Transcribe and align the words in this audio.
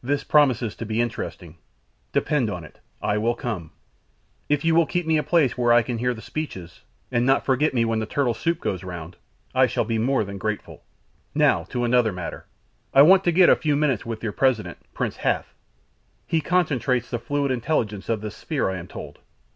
This 0.00 0.22
promises 0.22 0.76
to 0.76 0.86
be 0.86 1.00
interesting; 1.00 1.56
depend 2.12 2.48
on 2.48 2.62
it 2.62 2.78
I 3.02 3.18
will 3.18 3.34
come; 3.34 3.72
if 4.48 4.64
you 4.64 4.76
will 4.76 4.86
keep 4.86 5.08
me 5.08 5.16
a 5.18 5.24
place 5.24 5.58
where 5.58 5.72
I 5.72 5.82
can 5.82 5.98
hear 5.98 6.14
the 6.14 6.22
speeches, 6.22 6.82
and 7.10 7.26
not 7.26 7.44
forget 7.44 7.74
me 7.74 7.84
when 7.84 7.98
the 7.98 8.06
turtle 8.06 8.32
soup 8.32 8.60
goes 8.60 8.84
round, 8.84 9.16
I 9.56 9.66
shall 9.66 9.82
be 9.82 9.98
more 9.98 10.22
than 10.22 10.38
grateful. 10.38 10.84
Now 11.34 11.64
to 11.64 11.82
another 11.82 12.12
matter. 12.12 12.46
I 12.94 13.02
want 13.02 13.24
to 13.24 13.32
get 13.32 13.48
a 13.50 13.56
few 13.56 13.74
minutes 13.74 14.06
with 14.06 14.22
your 14.22 14.30
President, 14.30 14.78
Prince 14.94 15.16
Hath. 15.16 15.52
He 16.28 16.40
concentrates 16.40 17.10
the 17.10 17.18
fluid 17.18 17.50
intelligence 17.50 18.08
of 18.08 18.20
this 18.20 18.36
sphere, 18.36 18.70
I 18.70 18.76
am 18.76 18.86
told. 18.86 19.18